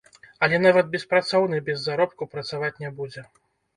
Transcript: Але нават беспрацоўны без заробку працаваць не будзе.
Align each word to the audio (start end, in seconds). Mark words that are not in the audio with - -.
Але 0.45 0.59
нават 0.61 0.87
беспрацоўны 0.95 1.61
без 1.67 1.77
заробку 1.89 2.31
працаваць 2.33 2.75
не 2.85 2.91
будзе. 3.01 3.29